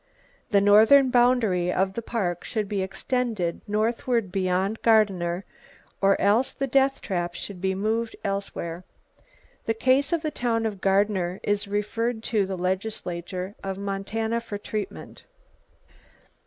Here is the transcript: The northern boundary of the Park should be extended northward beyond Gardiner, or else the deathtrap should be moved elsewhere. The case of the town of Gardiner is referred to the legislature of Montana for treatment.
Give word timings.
The 0.49 0.61
northern 0.61 1.11
boundary 1.11 1.71
of 1.71 1.93
the 1.93 2.01
Park 2.01 2.43
should 2.43 2.67
be 2.67 2.81
extended 2.81 3.61
northward 3.67 4.31
beyond 4.31 4.81
Gardiner, 4.81 5.45
or 6.01 6.19
else 6.19 6.53
the 6.53 6.65
deathtrap 6.67 7.35
should 7.35 7.61
be 7.61 7.75
moved 7.75 8.15
elsewhere. 8.23 8.83
The 9.65 9.75
case 9.75 10.11
of 10.11 10.23
the 10.23 10.31
town 10.31 10.65
of 10.65 10.81
Gardiner 10.81 11.39
is 11.43 11.67
referred 11.67 12.23
to 12.33 12.47
the 12.47 12.57
legislature 12.57 13.53
of 13.63 13.77
Montana 13.77 14.41
for 14.41 14.57
treatment. 14.57 15.23